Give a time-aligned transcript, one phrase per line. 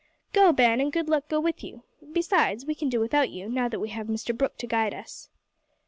[0.33, 1.83] "Go, Ben, and good luck go with you!
[2.11, 5.29] Besides, we can do without you, now that we have Mr Brooke to guide us."